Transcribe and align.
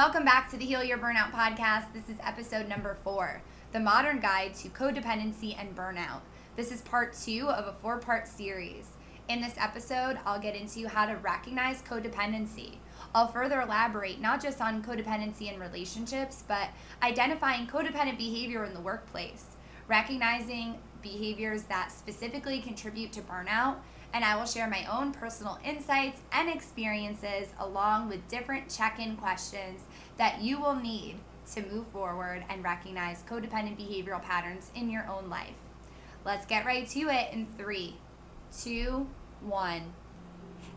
Welcome 0.00 0.24
back 0.24 0.50
to 0.50 0.56
the 0.56 0.64
Heal 0.64 0.82
Your 0.82 0.96
Burnout 0.96 1.30
podcast. 1.30 1.92
This 1.92 2.08
is 2.08 2.16
episode 2.22 2.66
number 2.66 2.96
four 3.04 3.42
The 3.72 3.80
Modern 3.80 4.18
Guide 4.18 4.54
to 4.54 4.70
Codependency 4.70 5.54
and 5.60 5.76
Burnout. 5.76 6.22
This 6.56 6.72
is 6.72 6.80
part 6.80 7.12
two 7.12 7.50
of 7.50 7.66
a 7.66 7.74
four 7.82 7.98
part 7.98 8.26
series. 8.26 8.86
In 9.28 9.42
this 9.42 9.52
episode, 9.58 10.18
I'll 10.24 10.40
get 10.40 10.56
into 10.56 10.88
how 10.88 11.04
to 11.04 11.16
recognize 11.16 11.82
codependency. 11.82 12.76
I'll 13.14 13.28
further 13.28 13.60
elaborate 13.60 14.22
not 14.22 14.42
just 14.42 14.62
on 14.62 14.82
codependency 14.82 15.52
in 15.52 15.60
relationships, 15.60 16.44
but 16.48 16.70
identifying 17.02 17.66
codependent 17.66 18.16
behavior 18.16 18.64
in 18.64 18.72
the 18.72 18.80
workplace, 18.80 19.44
recognizing 19.86 20.78
behaviors 21.02 21.64
that 21.64 21.92
specifically 21.92 22.62
contribute 22.62 23.12
to 23.12 23.20
burnout, 23.20 23.76
and 24.12 24.24
I 24.24 24.36
will 24.36 24.46
share 24.46 24.68
my 24.68 24.84
own 24.86 25.12
personal 25.12 25.58
insights 25.64 26.20
and 26.32 26.48
experiences 26.48 27.48
along 27.58 28.08
with 28.08 28.26
different 28.28 28.68
check 28.68 28.98
in 28.98 29.16
questions 29.16 29.82
that 30.20 30.42
you 30.42 30.60
will 30.60 30.74
need 30.74 31.16
to 31.50 31.62
move 31.72 31.86
forward 31.86 32.44
and 32.50 32.62
recognize 32.62 33.22
codependent 33.22 33.78
behavioral 33.78 34.22
patterns 34.22 34.70
in 34.74 34.90
your 34.90 35.08
own 35.08 35.30
life. 35.30 35.56
Let's 36.26 36.44
get 36.44 36.66
right 36.66 36.86
to 36.88 37.00
it 37.08 37.32
in 37.32 37.46
three, 37.56 37.96
two, 38.54 39.08
one. 39.40 39.80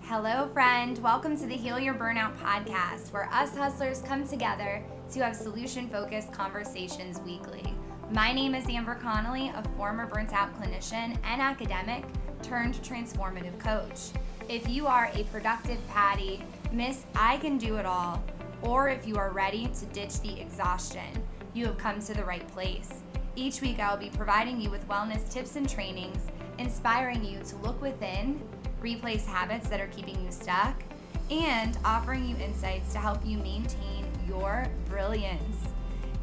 Hello, 0.03 0.49
friend. 0.53 0.97
Welcome 0.99 1.35
to 1.35 1.45
the 1.45 1.57
Heal 1.57 1.77
Your 1.77 1.93
Burnout 1.93 2.37
podcast, 2.37 3.11
where 3.11 3.29
us 3.33 3.53
hustlers 3.53 4.01
come 4.03 4.25
together 4.25 4.81
to 5.11 5.19
have 5.25 5.35
solution 5.35 5.89
focused 5.89 6.31
conversations 6.31 7.19
weekly. 7.19 7.75
My 8.11 8.31
name 8.31 8.55
is 8.55 8.65
Amber 8.69 8.95
Connolly, 8.95 9.49
a 9.49 9.63
former 9.75 10.07
burnt 10.07 10.31
out 10.31 10.57
clinician 10.57 11.17
and 11.25 11.41
academic 11.41 12.05
turned 12.43 12.75
transformative 12.75 13.59
coach. 13.59 14.17
If 14.47 14.69
you 14.69 14.87
are 14.87 15.11
a 15.13 15.25
productive 15.25 15.85
Patty, 15.89 16.41
Miss 16.71 17.03
I 17.13 17.35
Can 17.39 17.57
Do 17.57 17.75
It 17.75 17.85
All, 17.85 18.23
or 18.63 18.89
if 18.89 19.05
you 19.05 19.15
are 19.17 19.31
ready 19.31 19.67
to 19.67 19.85
ditch 19.87 20.19
the 20.21 20.39
exhaustion, 20.39 21.21
you 21.53 21.65
have 21.65 21.77
come 21.77 21.99
to 21.99 22.13
the 22.13 22.23
right 22.23 22.47
place. 22.49 22.89
Each 23.35 23.61
week, 23.61 23.79
I 23.79 23.91
will 23.91 23.99
be 23.99 24.09
providing 24.09 24.61
you 24.61 24.69
with 24.69 24.87
wellness 24.87 25.29
tips 25.31 25.55
and 25.55 25.69
trainings, 25.69 26.27
inspiring 26.57 27.23
you 27.23 27.39
to 27.47 27.55
look 27.57 27.81
within, 27.81 28.41
replace 28.79 29.25
habits 29.25 29.69
that 29.69 29.81
are 29.81 29.87
keeping 29.87 30.23
you 30.23 30.31
stuck, 30.31 30.81
and 31.29 31.77
offering 31.83 32.27
you 32.27 32.35
insights 32.37 32.93
to 32.93 32.99
help 32.99 33.25
you 33.25 33.37
maintain 33.37 34.05
your 34.27 34.65
brilliance. 34.89 35.67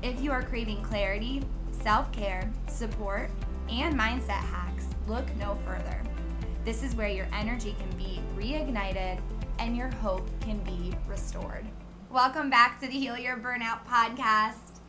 If 0.02 0.20
you 0.20 0.30
are 0.30 0.42
craving 0.42 0.82
clarity, 0.82 1.42
self 1.82 2.10
care, 2.12 2.50
support, 2.68 3.30
and 3.68 3.98
mindset 3.98 4.30
hacks, 4.30 4.86
look 5.06 5.26
no 5.36 5.58
further. 5.66 6.02
This 6.64 6.82
is 6.82 6.94
where 6.94 7.08
your 7.08 7.26
energy 7.32 7.74
can 7.78 7.90
be 7.96 8.20
reignited 8.36 9.18
and 9.58 9.76
your 9.76 9.90
hope 9.96 10.28
can 10.40 10.58
be 10.60 10.92
restored. 11.08 11.66
Welcome 12.12 12.50
back 12.50 12.80
to 12.80 12.88
the 12.88 12.94
Heal 12.94 13.16
Your 13.16 13.36
Burnout 13.36 13.86
podcast. 13.86 14.80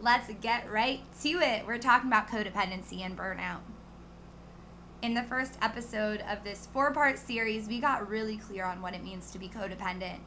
Let's 0.00 0.32
get 0.40 0.72
right 0.72 1.00
to 1.20 1.28
it. 1.28 1.66
We're 1.66 1.76
talking 1.76 2.08
about 2.08 2.28
codependency 2.28 3.02
and 3.04 3.14
burnout. 3.14 3.60
In 5.02 5.12
the 5.12 5.22
first 5.24 5.58
episode 5.60 6.24
of 6.26 6.42
this 6.42 6.66
four 6.72 6.90
part 6.94 7.18
series, 7.18 7.68
we 7.68 7.80
got 7.80 8.08
really 8.08 8.38
clear 8.38 8.64
on 8.64 8.80
what 8.80 8.94
it 8.94 9.04
means 9.04 9.30
to 9.32 9.38
be 9.38 9.46
codependent. 9.46 10.20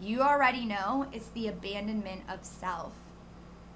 You 0.00 0.22
already 0.22 0.64
know 0.64 1.06
it's 1.12 1.28
the 1.28 1.46
abandonment 1.46 2.22
of 2.28 2.44
self. 2.44 2.94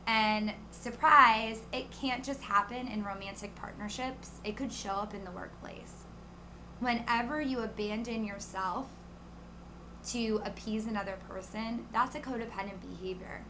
And 0.09 0.53
surprise, 0.73 1.61
it 1.73 1.93
can't 1.93 2.25
just 2.25 2.41
happen 2.41 2.89
in 2.89 3.05
romantic 3.05 3.55
partnerships, 3.55 4.41
it 4.43 4.57
could 4.57 4.73
show 4.73 4.91
up 4.91 5.15
in 5.15 5.25
the 5.25 5.31
workplace 5.31 6.07
whenever 6.81 7.41
you 7.41 7.61
abandon 7.61 8.25
yourself 8.25 8.89
to 10.07 10.41
appease 10.45 10.87
another 10.87 11.19
person, 11.29 11.87
that's 11.93 12.15
a 12.15 12.21
codependent 12.21 12.81
behavior. 12.99 13.45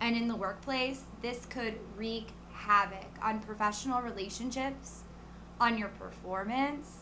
And 0.00 0.16
in 0.16 0.28
the 0.28 0.36
workplace, 0.36 1.02
this 1.22 1.46
could 1.46 1.78
wreak 1.96 2.28
havoc 2.52 3.06
on 3.22 3.40
professional 3.40 4.02
relationships, 4.02 5.04
on 5.60 5.78
your 5.78 5.88
performance, 5.88 6.98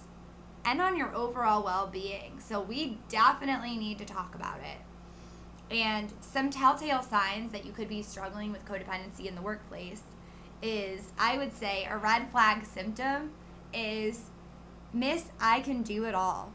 and 0.64 0.80
on 0.80 0.96
your 0.96 1.14
overall 1.14 1.64
well 1.64 1.86
being. 1.86 2.38
So, 2.38 2.60
we 2.60 2.98
definitely 3.08 3.76
need 3.76 3.98
to 3.98 4.04
talk 4.04 4.34
about 4.34 4.60
it. 4.60 5.74
And 5.74 6.12
some 6.20 6.50
telltale 6.50 7.02
signs 7.02 7.50
that 7.52 7.64
you 7.64 7.72
could 7.72 7.88
be 7.88 8.02
struggling 8.02 8.52
with 8.52 8.64
codependency 8.66 9.26
in 9.26 9.34
the 9.34 9.42
workplace 9.42 10.02
is, 10.60 11.12
I 11.18 11.38
would 11.38 11.54
say, 11.56 11.88
a 11.90 11.96
red 11.96 12.30
flag 12.30 12.64
symptom 12.64 13.32
is 13.72 14.30
Miss, 14.92 15.24
I 15.40 15.60
can 15.60 15.82
do 15.82 16.04
it 16.04 16.14
all. 16.14 16.52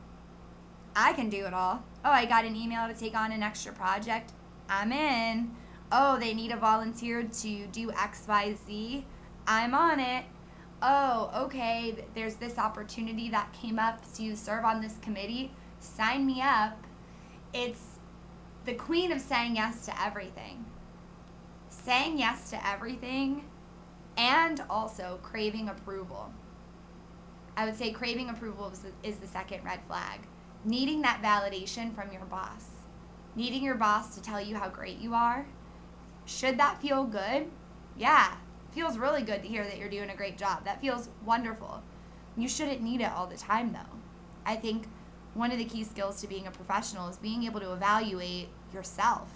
I 1.00 1.13
can 1.13 1.30
do 1.30 1.46
it 1.46 1.53
all. 1.53 1.84
Oh, 2.03 2.09
I 2.09 2.25
got 2.25 2.44
an 2.44 2.56
email 2.56 2.88
to 2.88 2.94
take 2.96 3.16
on 3.16 3.31
an 3.31 3.44
extra 3.44 3.72
project. 3.72 4.31
I'm 4.68 4.91
in. 4.91 5.52
Oh, 5.91 6.18
they 6.18 6.34
need 6.34 6.52
a 6.52 6.58
volunteer 6.58 7.22
to 7.22 7.68
do 7.68 7.91
XYZ. 7.91 9.03
I'm 9.46 9.75
on 9.75 10.00
it. 10.00 10.25
Oh, 10.81 11.30
okay, 11.44 12.03
there's 12.16 12.36
this 12.36 12.57
opportunity 12.57 13.30
that 13.30 13.53
came 13.53 13.78
up 13.78 14.12
to 14.16 14.36
serve 14.36 14.66
on 14.66 14.81
this 14.81 14.97
committee. 15.00 15.52
Sign 15.80 16.25
me 16.25 16.41
up. 16.41 16.75
It's 17.53 18.00
the 18.66 18.74
queen 18.74 19.12
of 19.12 19.22
saying 19.22 19.56
yes 19.56 19.86
to 19.86 20.02
everything. 20.02 20.66
Saying 21.69 22.18
yes 22.18 22.50
to 22.50 22.68
everything 22.68 23.46
and 24.18 24.63
also 24.68 25.19
craving 25.22 25.69
approval. 25.69 26.31
I 27.56 27.66
would 27.66 27.78
say 27.78 27.91
craving 27.91 28.30
approval 28.30 28.72
is 28.72 28.80
the, 28.80 28.91
is 29.03 29.18
the 29.18 29.28
second 29.28 29.63
red 29.63 29.84
flag. 29.84 30.22
Needing 30.67 31.01
that 31.03 31.22
validation 31.23 31.95
from 31.95 32.11
your 32.11 32.25
boss. 32.25 32.66
Needing 33.38 33.63
your 33.63 33.75
boss 33.75 34.13
to 34.16 34.22
tell 34.22 34.41
you 34.41 34.57
how 34.57 34.67
great 34.67 34.97
you 34.97 35.13
are. 35.13 35.47
Should 36.25 36.57
that 36.59 36.81
feel 36.81 37.05
good? 37.05 37.50
Yeah, 37.95 38.35
feels 38.72 38.97
really 38.97 39.22
good 39.22 39.44
to 39.44 39.47
hear 39.47 39.63
that 39.63 39.77
you're 39.77 39.89
doing 39.89 40.09
a 40.09 40.16
great 40.16 40.38
job. 40.38 40.66
That 40.66 40.81
feels 40.81 41.07
wonderful. 41.25 41.81
You 42.35 42.50
shouldn't 42.50 42.81
need 42.81 43.00
it 43.00 43.09
all 43.09 43.27
the 43.27 43.38
time, 43.38 43.72
though. 43.72 43.97
I 44.45 44.57
think 44.57 44.89
one 45.35 45.53
of 45.53 45.57
the 45.57 45.63
key 45.63 45.85
skills 45.85 46.19
to 46.19 46.27
being 46.27 46.47
a 46.47 46.51
professional 46.51 47.07
is 47.07 47.16
being 47.16 47.44
able 47.44 47.61
to 47.61 47.72
evaluate 47.72 48.50
yourself 48.73 49.29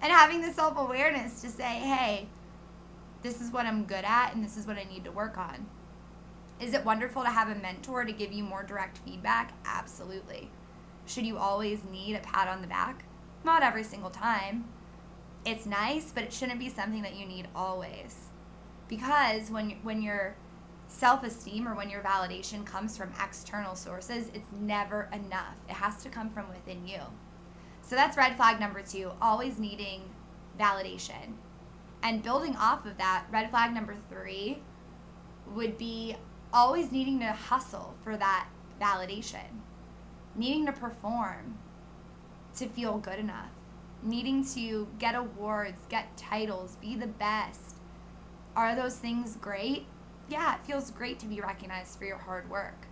and 0.00 0.12
having 0.12 0.40
the 0.40 0.52
self 0.52 0.78
awareness 0.78 1.40
to 1.42 1.48
say, 1.48 1.80
hey, 1.80 2.28
this 3.22 3.40
is 3.40 3.50
what 3.50 3.66
I'm 3.66 3.86
good 3.86 4.04
at 4.04 4.34
and 4.36 4.44
this 4.44 4.56
is 4.56 4.68
what 4.68 4.78
I 4.78 4.84
need 4.84 5.02
to 5.02 5.10
work 5.10 5.36
on. 5.36 5.66
Is 6.60 6.74
it 6.74 6.84
wonderful 6.84 7.24
to 7.24 7.28
have 7.28 7.48
a 7.48 7.56
mentor 7.56 8.04
to 8.04 8.12
give 8.12 8.32
you 8.32 8.44
more 8.44 8.62
direct 8.62 8.98
feedback? 8.98 9.52
Absolutely. 9.64 10.48
Should 11.10 11.26
you 11.26 11.38
always 11.38 11.80
need 11.90 12.14
a 12.14 12.20
pat 12.20 12.46
on 12.46 12.62
the 12.62 12.68
back? 12.68 13.04
Not 13.42 13.64
every 13.64 13.82
single 13.82 14.10
time. 14.10 14.66
It's 15.44 15.66
nice, 15.66 16.12
but 16.12 16.22
it 16.22 16.32
shouldn't 16.32 16.60
be 16.60 16.68
something 16.68 17.02
that 17.02 17.16
you 17.16 17.26
need 17.26 17.48
always. 17.52 18.28
Because 18.86 19.50
when 19.50 19.70
when 19.82 20.02
your 20.02 20.36
self-esteem 20.86 21.66
or 21.66 21.74
when 21.74 21.90
your 21.90 22.00
validation 22.02 22.64
comes 22.64 22.96
from 22.96 23.12
external 23.20 23.74
sources, 23.74 24.30
it's 24.34 24.52
never 24.52 25.08
enough. 25.12 25.56
It 25.68 25.74
has 25.74 26.00
to 26.04 26.08
come 26.08 26.30
from 26.30 26.48
within 26.48 26.86
you. 26.86 27.00
So 27.82 27.96
that's 27.96 28.16
red 28.16 28.36
flag 28.36 28.60
number 28.60 28.80
2, 28.80 29.10
always 29.20 29.58
needing 29.58 30.02
validation. 30.60 31.34
And 32.04 32.22
building 32.22 32.54
off 32.54 32.86
of 32.86 32.98
that, 32.98 33.24
red 33.32 33.50
flag 33.50 33.74
number 33.74 33.96
3 34.08 34.62
would 35.54 35.76
be 35.76 36.14
always 36.52 36.92
needing 36.92 37.18
to 37.18 37.32
hustle 37.32 37.96
for 38.04 38.16
that 38.16 38.48
validation, 38.80 39.58
needing 40.34 40.66
to 40.66 40.72
perform 40.72 41.58
to 42.56 42.68
feel 42.68 42.98
good 42.98 43.18
enough, 43.18 43.50
needing 44.02 44.44
to 44.44 44.88
get 44.98 45.14
awards, 45.14 45.80
get 45.88 46.16
titles, 46.16 46.76
be 46.80 46.96
the 46.96 47.06
best. 47.06 47.76
Are 48.56 48.74
those 48.74 48.96
things 48.96 49.36
great? 49.36 49.86
Yeah, 50.28 50.54
it 50.54 50.66
feels 50.66 50.90
great 50.90 51.18
to 51.20 51.26
be 51.26 51.40
recognized 51.40 51.98
for 51.98 52.04
your 52.04 52.18
hard 52.18 52.48
work. 52.50 52.86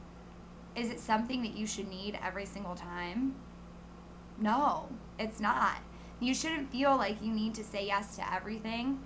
Is 0.75 0.91
it 0.91 1.01
something 1.01 1.43
that 1.43 1.57
you 1.57 1.67
should 1.67 1.89
need 1.89 2.19
every 2.23 2.47
single 2.47 2.75
time? 2.75 3.35
No, 4.39 4.89
it's 5.19 5.41
not. 5.41 5.79
You 6.21 6.35
shouldn't 6.35 6.71
feel 6.71 6.97
like 6.97 7.23
you 7.23 7.33
need 7.33 7.55
to 7.55 7.65
say 7.65 7.87
yes 7.87 8.17
to 8.17 8.35
everything 8.35 9.01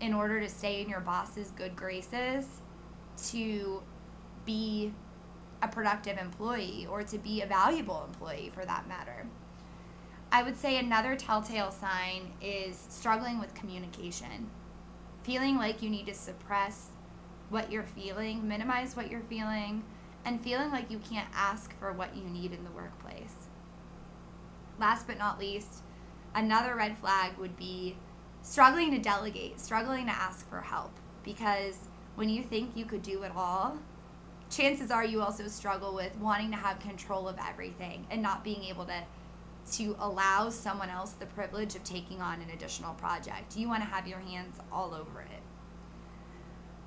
in 0.00 0.12
order 0.12 0.40
to 0.40 0.48
stay 0.48 0.82
in 0.82 0.88
your 0.88 1.00
boss's 1.00 1.50
good 1.52 1.74
graces 1.74 2.60
to 3.28 3.82
be 4.44 4.92
a 5.62 5.68
productive 5.68 6.18
employee 6.18 6.86
or 6.90 7.02
to 7.02 7.18
be 7.18 7.40
a 7.40 7.46
valuable 7.46 8.04
employee 8.06 8.50
for 8.52 8.64
that 8.64 8.88
matter. 8.88 9.26
I 10.30 10.42
would 10.42 10.56
say 10.56 10.78
another 10.78 11.16
telltale 11.16 11.70
sign 11.70 12.32
is 12.40 12.84
struggling 12.88 13.38
with 13.38 13.54
communication. 13.54 14.50
Feeling 15.22 15.56
like 15.56 15.82
you 15.82 15.90
need 15.90 16.06
to 16.06 16.14
suppress 16.14 16.90
what 17.48 17.70
you're 17.70 17.84
feeling, 17.84 18.46
minimize 18.46 18.96
what 18.96 19.10
you're 19.10 19.20
feeling, 19.20 19.84
and 20.24 20.40
feeling 20.40 20.70
like 20.70 20.90
you 20.90 20.98
can't 20.98 21.28
ask 21.34 21.78
for 21.78 21.92
what 21.92 22.16
you 22.16 22.24
need 22.24 22.52
in 22.52 22.64
the 22.64 22.70
workplace. 22.70 23.34
Last 24.78 25.06
but 25.06 25.18
not 25.18 25.38
least, 25.38 25.82
another 26.34 26.74
red 26.74 26.98
flag 26.98 27.38
would 27.38 27.56
be 27.56 27.96
struggling 28.42 28.90
to 28.90 28.98
delegate, 28.98 29.60
struggling 29.60 30.06
to 30.06 30.12
ask 30.12 30.48
for 30.50 30.60
help. 30.60 30.92
Because 31.22 31.78
when 32.16 32.28
you 32.28 32.42
think 32.42 32.76
you 32.76 32.84
could 32.84 33.02
do 33.02 33.22
it 33.22 33.32
all, 33.34 33.78
chances 34.50 34.90
are 34.90 35.04
you 35.04 35.22
also 35.22 35.48
struggle 35.48 35.94
with 35.94 36.16
wanting 36.18 36.50
to 36.50 36.56
have 36.56 36.78
control 36.80 37.28
of 37.28 37.36
everything 37.38 38.06
and 38.10 38.22
not 38.22 38.44
being 38.44 38.64
able 38.64 38.84
to 38.86 39.02
to 39.72 39.96
allow 39.98 40.48
someone 40.48 40.88
else 40.88 41.12
the 41.12 41.26
privilege 41.26 41.74
of 41.74 41.82
taking 41.82 42.20
on 42.20 42.40
an 42.40 42.50
additional 42.50 42.94
project. 42.94 43.56
You 43.56 43.68
want 43.68 43.82
to 43.82 43.88
have 43.88 44.06
your 44.06 44.20
hands 44.20 44.58
all 44.70 44.94
over 44.94 45.22
it. 45.22 45.42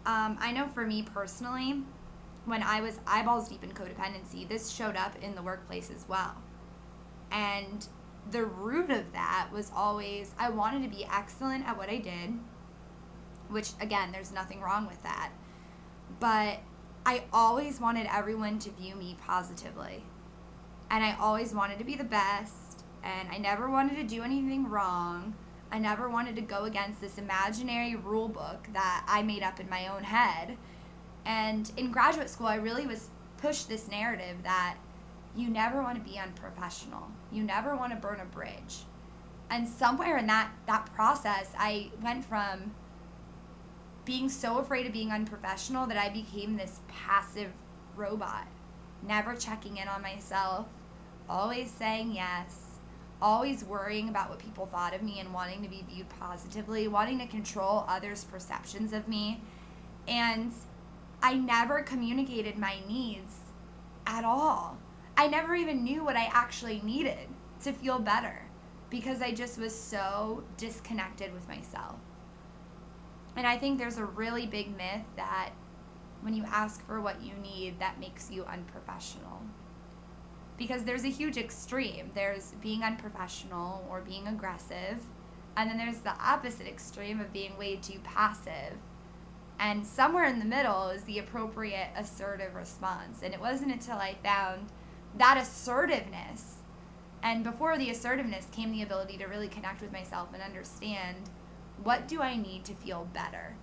Um, 0.05 0.37
I 0.39 0.53
know 0.53 0.67
for 0.67 0.85
me 0.85 1.03
personally, 1.03 1.83
when 2.45 2.63
I 2.63 2.79
was 2.81 2.99
eyeballs 3.05 3.49
deep 3.49 3.63
in 3.63 3.71
codependency, 3.71 4.47
this 4.47 4.69
showed 4.71 4.95
up 4.95 5.21
in 5.21 5.35
the 5.35 5.41
workplace 5.41 5.91
as 5.91 6.05
well. 6.07 6.35
And 7.31 7.85
the 8.31 8.45
root 8.45 8.89
of 8.89 9.11
that 9.11 9.49
was 9.51 9.71
always 9.75 10.33
I 10.39 10.49
wanted 10.49 10.83
to 10.83 10.89
be 10.89 11.05
excellent 11.05 11.67
at 11.67 11.77
what 11.77 11.89
I 11.89 11.97
did, 11.97 12.39
which 13.49 13.71
again, 13.81 14.11
there's 14.11 14.31
nothing 14.31 14.61
wrong 14.61 14.87
with 14.87 15.01
that. 15.03 15.31
But 16.19 16.59
I 17.05 17.23
always 17.33 17.79
wanted 17.79 18.07
everyone 18.11 18.59
to 18.59 18.69
view 18.71 18.95
me 18.95 19.17
positively. 19.25 20.03
And 20.91 21.03
I 21.03 21.15
always 21.19 21.53
wanted 21.53 21.77
to 21.79 21.85
be 21.85 21.95
the 21.95 22.03
best, 22.03 22.83
and 23.03 23.29
I 23.29 23.37
never 23.37 23.69
wanted 23.69 23.95
to 23.95 24.03
do 24.03 24.23
anything 24.23 24.69
wrong. 24.69 25.35
I 25.71 25.79
never 25.79 26.09
wanted 26.09 26.35
to 26.35 26.41
go 26.41 26.63
against 26.63 26.99
this 26.99 27.17
imaginary 27.17 27.95
rule 27.95 28.27
book 28.27 28.67
that 28.73 29.05
I 29.07 29.21
made 29.21 29.43
up 29.43 29.59
in 29.59 29.69
my 29.69 29.87
own 29.87 30.03
head. 30.03 30.57
And 31.25 31.71
in 31.77 31.91
graduate 31.91 32.29
school, 32.29 32.47
I 32.47 32.55
really 32.55 32.87
was 32.87 33.09
pushed 33.37 33.69
this 33.69 33.87
narrative 33.87 34.37
that 34.43 34.77
you 35.35 35.47
never 35.47 35.81
want 35.81 36.03
to 36.03 36.11
be 36.11 36.17
unprofessional. 36.17 37.11
You 37.31 37.43
never 37.43 37.75
want 37.75 37.93
to 37.93 37.99
burn 37.99 38.19
a 38.19 38.25
bridge. 38.25 38.79
And 39.49 39.67
somewhere 39.67 40.17
in 40.17 40.27
that 40.27 40.51
that 40.65 40.93
process, 40.93 41.51
I 41.57 41.91
went 42.01 42.25
from 42.25 42.73
being 44.09 44.27
so 44.27 44.57
afraid 44.57 44.87
of 44.87 44.91
being 44.91 45.11
unprofessional 45.11 45.85
that 45.85 45.95
I 45.95 46.09
became 46.09 46.57
this 46.57 46.79
passive 46.87 47.51
robot, 47.95 48.47
never 49.07 49.35
checking 49.35 49.77
in 49.77 49.87
on 49.87 50.01
myself, 50.01 50.65
always 51.29 51.69
saying 51.69 52.13
yes, 52.13 52.79
always 53.21 53.63
worrying 53.63 54.09
about 54.09 54.31
what 54.31 54.39
people 54.39 54.65
thought 54.65 54.95
of 54.95 55.03
me 55.03 55.19
and 55.19 55.31
wanting 55.31 55.61
to 55.61 55.69
be 55.69 55.85
viewed 55.87 56.09
positively, 56.09 56.87
wanting 56.87 57.19
to 57.19 57.27
control 57.27 57.85
others' 57.87 58.23
perceptions 58.23 58.93
of 58.93 59.07
me. 59.07 59.41
And 60.07 60.51
I 61.21 61.35
never 61.35 61.83
communicated 61.83 62.57
my 62.57 62.77
needs 62.87 63.35
at 64.07 64.25
all. 64.25 64.79
I 65.17 65.27
never 65.27 65.53
even 65.53 65.83
knew 65.83 66.03
what 66.03 66.15
I 66.15 66.31
actually 66.33 66.81
needed 66.83 67.27
to 67.61 67.73
feel 67.73 67.99
better 67.99 68.41
because 68.89 69.21
I 69.21 69.33
just 69.33 69.59
was 69.59 69.79
so 69.79 70.43
disconnected 70.57 71.31
with 71.31 71.47
myself. 71.47 71.97
And 73.39 73.47
I 73.47 73.57
think 73.57 73.79
there's 73.79 73.97
a 73.97 74.03
really 74.03 74.45
big 74.47 74.75
myth 74.75 75.05
that 75.15 75.51
when 76.19 76.33
you 76.33 76.43
ask 76.45 76.85
for 76.85 76.99
what 76.99 77.21
you 77.21 77.31
need, 77.35 77.79
that 77.79 77.97
makes 77.97 78.29
you 78.29 78.43
unprofessional. 78.43 79.43
Because 80.57 80.83
there's 80.83 81.05
a 81.05 81.09
huge 81.09 81.37
extreme. 81.37 82.11
There's 82.13 82.51
being 82.59 82.83
unprofessional 82.83 83.87
or 83.89 84.01
being 84.01 84.27
aggressive, 84.27 85.05
and 85.55 85.69
then 85.69 85.77
there's 85.77 85.99
the 85.99 86.21
opposite 86.21 86.67
extreme 86.67 87.21
of 87.21 87.31
being 87.31 87.57
way 87.57 87.77
too 87.77 88.01
passive. 88.03 88.73
And 89.57 89.87
somewhere 89.87 90.25
in 90.25 90.39
the 90.39 90.43
middle 90.43 90.89
is 90.89 91.03
the 91.03 91.19
appropriate 91.19 91.91
assertive 91.95 92.55
response. 92.55 93.23
And 93.23 93.33
it 93.33 93.39
wasn't 93.39 93.71
until 93.71 93.99
I 93.99 94.17
found 94.21 94.67
that 95.17 95.37
assertiveness. 95.37 96.55
And 97.23 97.45
before 97.45 97.77
the 97.77 97.89
assertiveness 97.89 98.47
came 98.51 98.73
the 98.73 98.81
ability 98.81 99.17
to 99.19 99.27
really 99.27 99.47
connect 99.47 99.81
with 99.81 99.93
myself 99.93 100.27
and 100.33 100.43
understand 100.43 101.29
what 101.83 102.07
do 102.07 102.21
I 102.21 102.35
need 102.35 102.65
to 102.65 102.73
feel 102.73 103.07
better. 103.13 103.55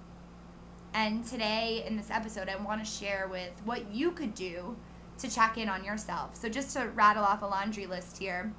And 0.94 1.24
today 1.24 1.84
in 1.86 1.96
this 1.96 2.10
episode, 2.10 2.48
I 2.48 2.56
want 2.56 2.84
to 2.84 2.90
share 2.90 3.28
with 3.30 3.52
what 3.64 3.92
you 3.92 4.10
could 4.12 4.34
do 4.34 4.76
to 5.18 5.30
check 5.30 5.58
in 5.58 5.68
on 5.68 5.84
yourself. 5.84 6.36
So, 6.36 6.48
just 6.48 6.74
to 6.76 6.88
rattle 6.94 7.24
off 7.24 7.42
a 7.42 7.46
laundry 7.46 7.86
list 7.86 8.18
here 8.18 8.52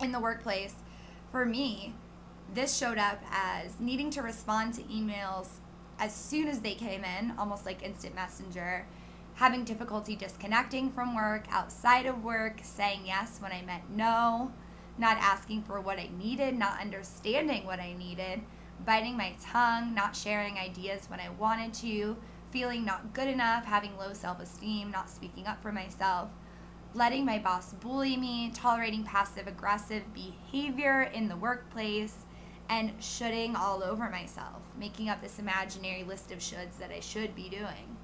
in 0.00 0.12
the 0.12 0.20
workplace, 0.20 0.74
for 1.30 1.44
me, 1.44 1.94
this 2.54 2.76
showed 2.76 2.98
up 2.98 3.22
as 3.30 3.78
needing 3.78 4.10
to 4.10 4.22
respond 4.22 4.74
to 4.74 4.82
emails 4.82 5.48
as 5.98 6.14
soon 6.14 6.48
as 6.48 6.60
they 6.60 6.74
came 6.74 7.04
in, 7.04 7.32
almost 7.38 7.66
like 7.66 7.82
instant 7.82 8.14
messenger 8.14 8.86
having 9.40 9.64
difficulty 9.64 10.14
disconnecting 10.14 10.90
from 10.90 11.14
work, 11.14 11.46
outside 11.50 12.04
of 12.04 12.22
work, 12.22 12.60
saying 12.62 13.00
yes 13.06 13.38
when 13.40 13.50
I 13.50 13.62
meant 13.62 13.88
no, 13.88 14.52
not 14.98 15.16
asking 15.16 15.62
for 15.62 15.80
what 15.80 15.98
I 15.98 16.10
needed, 16.18 16.58
not 16.58 16.78
understanding 16.78 17.64
what 17.64 17.80
I 17.80 17.94
needed, 17.94 18.42
biting 18.84 19.16
my 19.16 19.34
tongue, 19.42 19.94
not 19.94 20.16
sharing 20.16 20.58
ideas 20.58 21.06
when 21.08 21.20
I 21.20 21.28
wanted 21.30 21.74
to, 21.74 22.16
feeling 22.50 22.84
not 22.84 23.12
good 23.14 23.28
enough, 23.28 23.64
having 23.64 23.96
low 23.96 24.12
self 24.12 24.40
esteem, 24.40 24.90
not 24.90 25.10
speaking 25.10 25.46
up 25.46 25.62
for 25.62 25.72
myself, 25.72 26.30
letting 26.94 27.24
my 27.24 27.38
boss 27.38 27.72
bully 27.74 28.16
me, 28.16 28.50
tolerating 28.54 29.04
passive 29.04 29.46
aggressive 29.46 30.02
behavior 30.14 31.02
in 31.02 31.28
the 31.28 31.36
workplace, 31.36 32.26
and 32.68 32.92
shoulding 33.00 33.56
all 33.56 33.82
over 33.82 34.08
myself, 34.10 34.62
making 34.78 35.08
up 35.08 35.20
this 35.20 35.38
imaginary 35.38 36.04
list 36.04 36.32
of 36.32 36.38
shoulds 36.38 36.78
that 36.78 36.90
I 36.90 37.00
should 37.00 37.34
be 37.34 37.48
doing. 37.48 37.96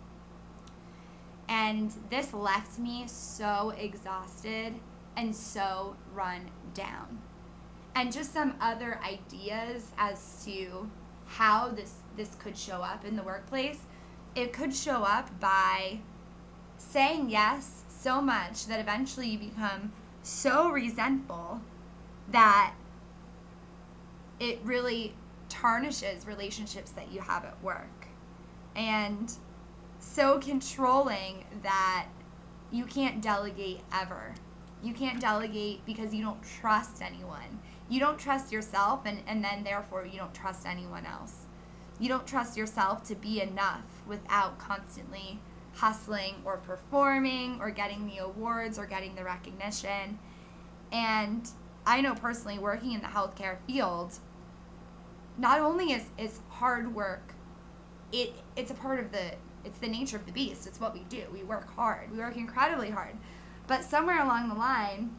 And 1.49 1.93
this 2.11 2.33
left 2.33 2.79
me 2.79 3.05
so 3.07 3.73
exhausted 3.79 4.75
and 5.17 5.35
so 5.35 5.97
run 6.13 6.51
down. 6.75 7.21
And 7.97 8.13
just 8.13 8.35
some 8.35 8.55
other 8.61 9.01
ideas 9.03 9.91
as 9.97 10.45
to 10.45 10.91
how 11.25 11.69
this 11.69 11.95
this 12.15 12.35
could 12.39 12.57
show 12.57 12.83
up 12.83 13.07
in 13.07 13.17
the 13.17 13.23
workplace. 13.23 13.79
It 14.35 14.53
could 14.53 14.75
show 14.75 15.03
up 15.03 15.41
by 15.41 16.01
saying 16.77 17.31
yes 17.31 17.85
so 17.89 18.21
much 18.21 18.67
that 18.67 18.81
eventually 18.81 19.29
you 19.31 19.39
become 19.39 19.93
so 20.23 20.69
resentful 20.69 21.63
that 22.31 22.75
it 24.41 24.61
really 24.63 25.15
tarnishes 25.49 26.27
relationships 26.27 26.91
that 26.91 27.11
you 27.11 27.23
have 27.23 27.47
at 27.47 27.63
work. 27.63 28.09
And 28.75 29.33
so 30.01 30.39
controlling 30.39 31.47
that 31.63 32.09
you 32.71 32.85
can't 32.85 33.23
delegate 33.23 33.81
ever. 33.91 34.35
You 34.83 34.93
can't 34.93 35.19
delegate 35.19 35.87
because 35.87 36.15
you 36.15 36.23
don't 36.23 36.43
trust 36.43 37.01
anyone. 37.01 37.61
You 37.89 38.01
don't 38.01 38.19
trust 38.19 38.53
yourself, 38.53 39.03
and, 39.05 39.21
and 39.27 39.45
then 39.45 39.63
therefore 39.65 40.05
you 40.05 40.19
don't 40.19 40.35
trust 40.35 40.67
anyone 40.67 41.07
else. 41.07 41.47
You 41.99 42.09
don't 42.09 42.27
trust 42.27 42.57
yourself 42.57 43.05
to 43.05 43.15
be 43.15 43.41
enough 43.41 43.85
without 44.07 44.59
constantly 44.59 45.41
hustling 45.75 46.37
or 46.45 46.57
performing 46.57 47.59
or 47.61 47.71
getting 47.71 48.07
the 48.07 48.19
awards 48.19 48.79
or 48.79 48.87
getting 48.87 49.15
the 49.15 49.25
recognition. 49.25 50.19
And 50.93 51.49
I 51.87 52.01
know 52.01 52.15
personally, 52.15 52.59
working 52.59 52.93
in 52.93 53.01
the 53.01 53.07
healthcare 53.07 53.59
field, 53.67 54.19
not 55.39 55.61
only 55.61 55.93
is, 55.93 56.05
is 56.19 56.41
hard 56.49 56.95
work, 56.95 57.35
it, 58.13 58.35
it's 58.57 58.71
a 58.71 58.75
part 58.75 59.01
of 59.01 59.13
the 59.13 59.33
it's 59.65 59.79
the 59.79 59.89
nature 59.89 60.17
of 60.17 60.25
the 60.27 60.33
beast. 60.33 60.67
It's 60.67 60.81
what 60.81 60.95
we 60.95 61.01
do. 61.09 61.25
We 61.33 61.43
work 61.43 61.75
hard. 61.75 62.13
We 62.13 62.19
work 62.19 62.37
incredibly 62.37 62.91
hard. 62.91 63.17
But 63.67 63.83
somewhere 63.83 64.23
along 64.23 64.49
the 64.49 64.55
line, 64.55 65.17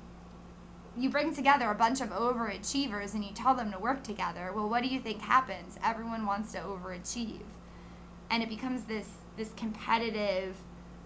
you 0.98 1.10
bring 1.10 1.34
together 1.34 1.70
a 1.70 1.76
bunch 1.76 2.02
of 2.02 2.10
overachievers 2.10 3.14
and 3.14 3.24
you 3.24 3.32
tell 3.32 3.54
them 3.54 3.72
to 3.72 3.80
work 3.80 4.04
together. 4.04 4.52
Well, 4.54 4.68
what 4.68 4.82
do 4.82 4.90
you 4.90 5.00
think 5.00 5.22
happens? 5.22 5.78
Everyone 5.84 6.26
wants 6.26 6.52
to 6.54 6.60
overachieve. 6.60 7.46
And 8.30 8.42
it 8.42 8.50
becomes 8.50 8.84
this 8.84 9.10
this 9.38 9.54
competitive 9.56 10.58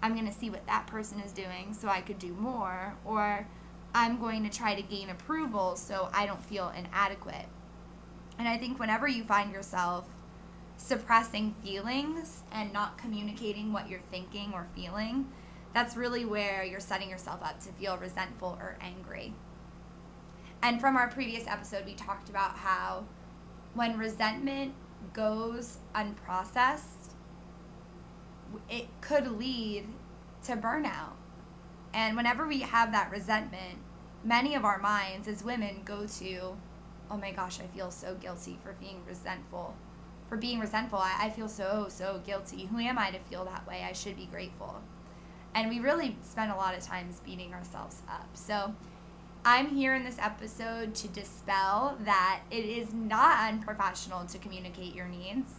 I'm 0.02 0.14
going 0.14 0.26
to 0.26 0.32
see 0.32 0.50
what 0.50 0.66
that 0.66 0.86
person 0.88 1.20
is 1.20 1.32
doing 1.32 1.74
so 1.74 1.88
I 1.88 2.00
could 2.00 2.18
do 2.18 2.32
more 2.32 2.96
or 3.04 3.46
I'm 3.94 4.18
going 4.18 4.42
to 4.42 4.50
try 4.50 4.74
to 4.74 4.82
gain 4.82 5.10
approval 5.10 5.76
so 5.76 6.08
I 6.12 6.26
don't 6.26 6.42
feel 6.44 6.72
inadequate. 6.76 7.46
And 8.38 8.48
I 8.48 8.56
think 8.56 8.80
whenever 8.80 9.06
you 9.06 9.22
find 9.22 9.52
yourself 9.52 10.08
suppressing 10.76 11.54
feelings 11.62 12.42
and 12.50 12.72
not 12.72 12.98
communicating 12.98 13.72
what 13.72 13.88
you're 13.88 14.00
thinking 14.10 14.52
or 14.54 14.66
feeling, 14.74 15.30
that's 15.72 15.96
really 15.96 16.24
where 16.24 16.64
you're 16.64 16.80
setting 16.80 17.08
yourself 17.08 17.40
up 17.42 17.60
to 17.60 17.68
feel 17.72 17.96
resentful 17.96 18.58
or 18.60 18.76
angry. 18.80 19.34
And 20.62 20.80
from 20.80 20.96
our 20.96 21.08
previous 21.08 21.46
episode, 21.46 21.84
we 21.84 21.94
talked 21.94 22.28
about 22.28 22.56
how 22.56 23.04
when 23.74 23.98
resentment 23.98 24.74
goes 25.12 25.78
unprocessed, 25.94 27.10
it 28.68 28.86
could 29.00 29.38
lead 29.38 29.86
to 30.44 30.56
burnout. 30.56 31.14
And 31.94 32.16
whenever 32.16 32.46
we 32.46 32.60
have 32.60 32.92
that 32.92 33.10
resentment, 33.10 33.78
many 34.24 34.54
of 34.54 34.64
our 34.64 34.78
minds 34.78 35.26
as 35.26 35.42
women 35.42 35.82
go 35.84 36.06
to, 36.06 36.56
oh 37.10 37.16
my 37.16 37.32
gosh, 37.32 37.60
I 37.60 37.66
feel 37.66 37.90
so 37.90 38.14
guilty 38.14 38.58
for 38.62 38.72
being 38.74 39.02
resentful 39.06 39.74
for 40.32 40.38
being 40.38 40.60
resentful. 40.60 40.98
I, 40.98 41.26
I 41.26 41.28
feel 41.28 41.46
so, 41.46 41.88
so 41.90 42.22
guilty. 42.24 42.64
Who 42.64 42.78
am 42.78 42.98
I 42.98 43.10
to 43.10 43.18
feel 43.18 43.44
that 43.44 43.66
way? 43.66 43.84
I 43.86 43.92
should 43.92 44.16
be 44.16 44.24
grateful. 44.24 44.80
And 45.54 45.68
we 45.68 45.78
really 45.78 46.16
spend 46.22 46.50
a 46.50 46.56
lot 46.56 46.74
of 46.74 46.82
times 46.82 47.20
beating 47.22 47.52
ourselves 47.52 48.00
up. 48.08 48.30
So 48.32 48.74
I'm 49.44 49.70
here 49.70 49.96
in 49.96 50.04
this 50.04 50.18
episode 50.20 50.94
to 50.94 51.08
dispel 51.08 51.98
that 52.04 52.42
it 52.52 52.64
is 52.64 52.94
not 52.94 53.52
unprofessional 53.52 54.24
to 54.26 54.38
communicate 54.38 54.94
your 54.94 55.08
needs, 55.08 55.50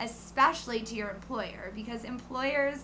especially 0.00 0.80
to 0.80 0.94
your 0.94 1.10
employer, 1.10 1.70
because 1.74 2.04
employers, 2.04 2.78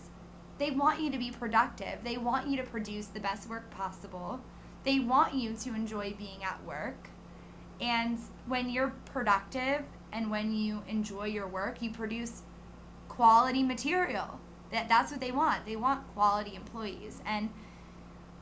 they 0.58 0.70
want 0.70 1.00
you 1.00 1.11
to 1.11 1.16
be 1.16 1.30
productive. 1.30 2.04
They 2.04 2.18
want 2.18 2.49
you 2.49 2.58
to 2.58 2.62
produce 2.64 3.06
the 3.06 3.20
best 3.20 3.49
work 3.49 3.70
possible. 3.70 4.40
they 4.84 4.99
want 5.00 5.34
you 5.34 5.54
to 5.54 5.75
enjoy 5.75 6.14
being 6.18 6.44
at 6.44 6.62
work. 6.64 7.08
And 7.80 8.18
when 8.46 8.68
you're 8.68 8.92
productive 9.06 9.84
and 10.12 10.30
when 10.30 10.52
you 10.52 10.82
enjoy 10.87 11.25
your 11.28 11.46
work, 11.49 11.80
you 11.82 11.90
produce 11.90 12.42
quality 13.08 13.62
material. 13.62 14.38
That 14.70 14.88
that's 14.88 15.11
what 15.11 15.20
they 15.20 15.32
want. 15.32 15.64
They 15.64 15.76
want 15.76 16.06
quality 16.14 16.54
employees. 16.54 17.23
And 17.25 17.49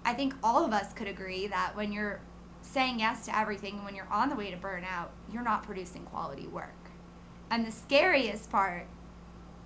I 0.04 0.14
think 0.14 0.34
all 0.42 0.64
of 0.64 0.72
us 0.72 0.92
could 0.92 1.08
agree 1.08 1.46
that 1.46 1.76
when 1.76 1.92
you're 1.92 2.20
saying 2.62 3.00
yes 3.00 3.24
to 3.26 3.38
everything 3.38 3.76
and 3.76 3.84
when 3.84 3.94
you're 3.94 4.10
on 4.10 4.28
the 4.28 4.36
way 4.36 4.50
to 4.50 4.56
burnout, 4.56 5.08
you're 5.32 5.42
not 5.42 5.62
producing 5.62 6.04
quality 6.04 6.46
work. 6.46 6.90
And 7.50 7.66
the 7.66 7.72
scariest 7.72 8.50
part 8.50 8.86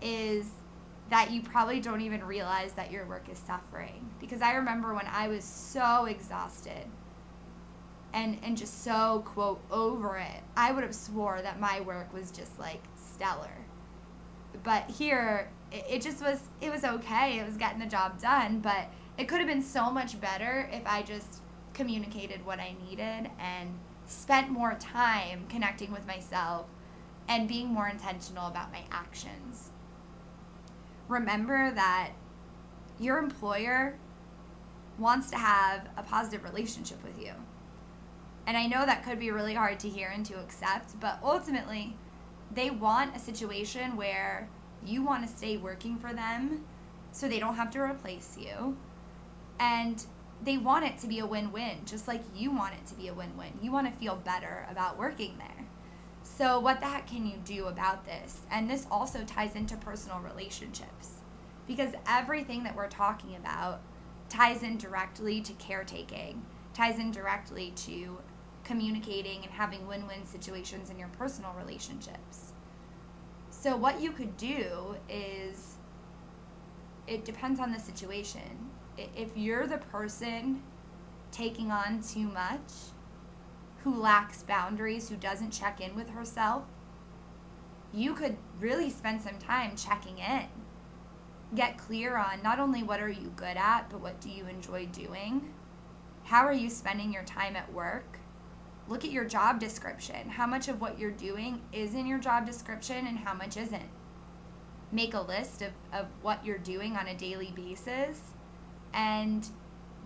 is 0.02 0.48
that 1.10 1.30
you 1.30 1.40
probably 1.40 1.80
don't 1.80 2.00
even 2.00 2.24
realize 2.24 2.72
that 2.72 2.90
your 2.90 3.06
work 3.06 3.28
is 3.30 3.38
suffering. 3.38 4.10
Because 4.18 4.42
I 4.42 4.54
remember 4.54 4.94
when 4.94 5.06
I 5.06 5.28
was 5.28 5.44
so 5.44 6.06
exhausted 6.06 6.86
and 8.12 8.38
and 8.42 8.56
just 8.56 8.82
so 8.82 9.22
quote 9.26 9.60
over 9.70 10.16
it, 10.16 10.42
I 10.56 10.72
would 10.72 10.82
have 10.82 10.94
swore 10.94 11.40
that 11.42 11.60
my 11.60 11.80
work 11.80 12.12
was 12.12 12.30
just 12.30 12.58
like 12.58 12.82
stellar. 12.96 13.52
But 14.62 14.90
here 14.90 15.50
it, 15.72 16.02
just 16.02 16.22
was 16.22 16.40
it 16.60 16.70
was 16.70 16.84
okay. 16.84 17.38
It 17.38 17.46
was 17.46 17.56
getting 17.56 17.78
the 17.78 17.86
job 17.86 18.20
done, 18.20 18.60
but 18.60 18.88
it 19.18 19.28
could 19.28 19.38
have 19.38 19.48
been 19.48 19.62
so 19.62 19.90
much 19.90 20.20
better 20.20 20.68
if 20.72 20.86
I 20.86 21.02
just 21.02 21.40
communicated 21.72 22.44
what 22.44 22.58
I 22.58 22.74
needed 22.88 23.30
and 23.38 23.78
spent 24.06 24.50
more 24.50 24.74
time 24.74 25.46
connecting 25.48 25.92
with 25.92 26.06
myself 26.06 26.66
and 27.28 27.48
being 27.48 27.68
more 27.68 27.88
intentional 27.88 28.46
about 28.46 28.72
my 28.72 28.84
actions. 28.90 29.70
Remember 31.08 31.70
that 31.72 32.12
your 32.98 33.18
employer 33.18 33.98
wants 34.98 35.30
to 35.30 35.36
have 35.36 35.88
a 35.96 36.02
positive 36.02 36.44
relationship 36.44 37.02
with 37.04 37.20
you. 37.20 37.32
And 38.46 38.56
I 38.56 38.66
know 38.66 38.86
that 38.86 39.04
could 39.04 39.18
be 39.18 39.30
really 39.30 39.54
hard 39.54 39.80
to 39.80 39.88
hear 39.88 40.08
and 40.08 40.24
to 40.26 40.34
accept, 40.38 40.98
but 41.00 41.18
ultimately, 41.22 41.96
they 42.52 42.70
want 42.70 43.16
a 43.16 43.18
situation 43.18 43.96
where 43.96 44.48
you 44.84 45.02
want 45.02 45.26
to 45.26 45.32
stay 45.34 45.56
working 45.56 45.98
for 45.98 46.12
them 46.12 46.64
so 47.12 47.28
they 47.28 47.40
don't 47.40 47.56
have 47.56 47.70
to 47.72 47.80
replace 47.80 48.36
you. 48.38 48.76
And 49.58 50.04
they 50.42 50.58
want 50.58 50.84
it 50.84 50.98
to 50.98 51.06
be 51.06 51.18
a 51.18 51.26
win 51.26 51.50
win, 51.50 51.78
just 51.84 52.06
like 52.06 52.22
you 52.34 52.54
want 52.54 52.74
it 52.74 52.86
to 52.86 52.94
be 52.94 53.08
a 53.08 53.14
win 53.14 53.36
win. 53.36 53.58
You 53.62 53.72
want 53.72 53.90
to 53.90 53.98
feel 53.98 54.16
better 54.16 54.66
about 54.70 54.98
working 54.98 55.38
there. 55.38 55.66
So, 56.22 56.60
what 56.60 56.80
the 56.80 56.86
heck 56.86 57.06
can 57.06 57.24
you 57.24 57.36
do 57.44 57.66
about 57.66 58.04
this? 58.04 58.40
And 58.50 58.68
this 58.68 58.86
also 58.90 59.24
ties 59.24 59.54
into 59.54 59.76
personal 59.76 60.20
relationships 60.20 61.22
because 61.66 61.92
everything 62.06 62.64
that 62.64 62.76
we're 62.76 62.88
talking 62.88 63.36
about 63.36 63.80
ties 64.28 64.62
in 64.62 64.76
directly 64.76 65.40
to 65.40 65.52
caretaking, 65.54 66.44
ties 66.74 66.98
in 66.98 67.10
directly 67.10 67.72
to 67.76 68.18
communicating 68.66 69.42
and 69.42 69.52
having 69.52 69.87
win 69.87 70.06
win 70.06 70.25
situations 70.25 70.90
in 70.90 70.99
your 70.99 71.08
personal 71.08 71.54
relationships. 71.58 72.52
So, 73.50 73.76
what 73.76 74.00
you 74.00 74.12
could 74.12 74.37
do 74.37 74.96
is 75.08 75.76
it 77.06 77.25
depends 77.25 77.61
on 77.61 77.73
the 77.73 77.78
situation 77.78 78.70
if 78.99 79.37
you're 79.37 79.66
the 79.66 79.78
person 79.78 80.62
taking 81.30 81.70
on 81.70 82.00
too 82.00 82.28
much, 82.28 82.73
who 83.82 83.94
lacks 83.94 84.42
boundaries, 84.42 85.08
who 85.08 85.16
doesn't 85.16 85.50
check 85.50 85.80
in 85.80 85.94
with 85.94 86.11
herself, 86.11 86.64
you 87.92 88.14
could 88.14 88.37
really 88.58 88.90
spend 88.90 89.23
some 89.23 89.38
time 89.38 89.76
checking 89.76 90.18
in. 90.18 90.46
Get 91.54 91.78
clear 91.78 92.16
on 92.16 92.42
not 92.42 92.58
only 92.58 92.82
what 92.82 93.00
are 93.00 93.08
you 93.08 93.32
good 93.37 93.56
at, 93.56 93.88
but 93.90 94.00
what 94.00 94.20
do 94.20 94.28
you 94.28 94.46
enjoy 94.46 94.87
doing? 94.87 95.52
How 96.25 96.44
are 96.44 96.52
you 96.52 96.68
spending 96.68 97.12
your 97.12 97.23
time 97.23 97.54
at 97.54 97.73
work? 97.73 98.18
Look 98.88 99.04
at 99.04 99.10
your 99.10 99.24
job 99.24 99.58
description. 99.58 100.28
How 100.28 100.46
much 100.46 100.68
of 100.68 100.80
what 100.80 100.98
you're 100.98 101.10
doing 101.10 101.62
is 101.72 101.94
in 101.94 102.06
your 102.06 102.18
job 102.18 102.46
description 102.46 103.06
and 103.06 103.18
how 103.18 103.34
much 103.34 103.56
isn't? 103.56 103.88
Make 104.92 105.14
a 105.14 105.20
list 105.20 105.62
of, 105.62 105.72
of 105.92 106.06
what 106.22 106.44
you're 106.44 106.58
doing 106.58 106.96
on 106.96 107.08
a 107.08 107.16
daily 107.16 107.52
basis 107.54 108.20
and 108.94 109.48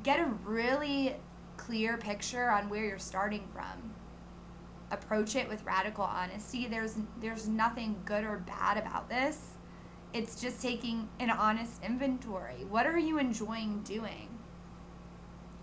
get 0.03 0.19
a 0.19 0.25
really 0.45 1.17
clear 1.59 1.99
picture 1.99 2.51
on 2.51 2.71
where 2.71 2.85
you're 2.85 2.99
starting 2.99 3.47
from. 3.53 3.95
Approach 4.91 5.37
it 5.37 5.49
with 5.49 5.65
radical 5.65 6.05
honesty. 6.05 6.67
There's 6.67 6.97
there's 7.21 7.47
nothing 7.47 8.01
good 8.05 8.25
or 8.25 8.39
bad 8.39 8.79
about 8.79 9.09
this. 9.09 9.57
It's 10.13 10.41
just 10.41 10.61
taking 10.61 11.09
an 11.21 11.31
honest 11.31 11.85
inventory. 11.85 12.65
What 12.69 12.87
are 12.87 12.99
you 12.99 13.19
enjoying 13.19 13.83
doing? 13.83 14.39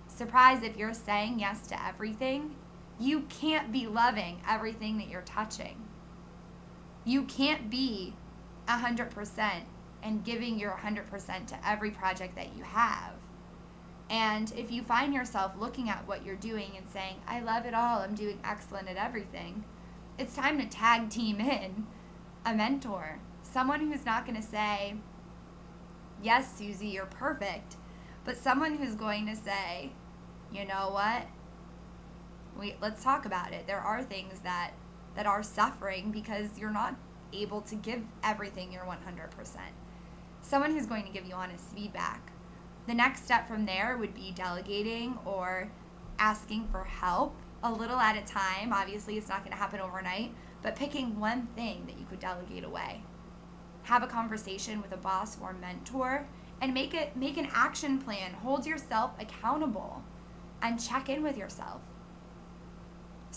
Surprise 0.07 0.63
if 0.63 0.77
you're 0.77 0.93
saying 0.93 1.39
yes 1.39 1.67
to 1.67 1.85
everything, 1.85 2.55
you 2.99 3.21
can't 3.21 3.71
be 3.71 3.87
loving 3.87 4.41
everything 4.47 4.97
that 4.97 5.09
you're 5.09 5.21
touching. 5.21 5.87
You 7.05 7.23
can't 7.23 7.69
be 7.69 8.15
100% 8.67 9.51
and 10.03 10.23
giving 10.23 10.59
your 10.59 10.71
100% 10.71 11.47
to 11.47 11.67
every 11.67 11.91
project 11.91 12.35
that 12.35 12.55
you 12.55 12.63
have. 12.63 13.13
And 14.09 14.51
if 14.55 14.71
you 14.71 14.83
find 14.83 15.13
yourself 15.13 15.53
looking 15.57 15.89
at 15.89 16.07
what 16.07 16.25
you're 16.25 16.35
doing 16.35 16.71
and 16.77 16.87
saying, 16.89 17.17
I 17.27 17.41
love 17.41 17.65
it 17.65 17.73
all, 17.73 17.99
I'm 17.99 18.15
doing 18.15 18.39
excellent 18.43 18.87
at 18.87 18.95
everything, 18.95 19.65
it's 20.17 20.33
time 20.33 20.57
to 20.59 20.65
tag 20.65 21.09
team 21.09 21.39
in 21.41 21.85
a 22.45 22.53
mentor. 22.53 23.19
Someone 23.43 23.91
who's 23.91 24.05
not 24.05 24.25
going 24.25 24.39
to 24.39 24.47
say, 24.47 24.95
Yes, 26.23 26.57
Susie, 26.57 26.87
you're 26.87 27.05
perfect, 27.05 27.75
but 28.25 28.37
someone 28.37 28.77
who's 28.77 28.95
going 28.95 29.27
to 29.27 29.35
say, 29.35 29.91
You 30.51 30.65
know 30.65 30.89
what? 30.91 31.27
We, 32.57 32.75
let's 32.81 33.03
talk 33.03 33.25
about 33.25 33.53
it. 33.53 33.67
There 33.67 33.79
are 33.79 34.03
things 34.03 34.39
that, 34.39 34.71
that 35.15 35.25
are 35.25 35.43
suffering 35.43 36.11
because 36.11 36.57
you're 36.57 36.71
not 36.71 36.95
able 37.33 37.61
to 37.61 37.75
give 37.75 38.01
everything 38.23 38.71
your 38.71 38.83
100%. 38.83 39.57
Someone 40.41 40.71
who's 40.71 40.85
going 40.85 41.03
to 41.05 41.11
give 41.11 41.25
you 41.25 41.33
honest 41.33 41.65
feedback 41.75 42.31
the 42.87 42.93
next 42.93 43.25
step 43.25 43.47
from 43.47 43.65
there 43.65 43.97
would 43.97 44.13
be 44.13 44.31
delegating 44.31 45.19
or 45.25 45.69
asking 46.19 46.69
for 46.71 46.85
help 46.85 47.35
a 47.61 47.71
little 47.71 47.97
at 47.97 48.15
a 48.15 48.25
time. 48.25 48.71
Obviously, 48.71 49.17
it's 49.17 49.27
not 49.27 49.39
going 49.39 49.51
to 49.51 49.57
happen 49.57 49.81
overnight, 49.81 50.33
but 50.61 50.75
picking 50.75 51.19
one 51.19 51.47
thing 51.47 51.85
that 51.85 51.99
you 51.99 52.05
could 52.05 52.21
delegate 52.21 52.63
away. 52.63 53.03
Have 53.83 54.03
a 54.03 54.07
conversation 54.07 54.81
with 54.81 54.93
a 54.93 54.97
boss 54.97 55.37
or 55.41 55.51
mentor 55.51 56.27
and 56.61 56.73
make 56.73 56.93
it 56.93 57.15
make 57.15 57.37
an 57.37 57.49
action 57.53 57.99
plan. 57.99 58.33
Hold 58.33 58.65
yourself 58.65 59.11
accountable 59.19 60.01
and 60.61 60.81
check 60.81 61.09
in 61.09 61.21
with 61.21 61.37
yourself. 61.37 61.81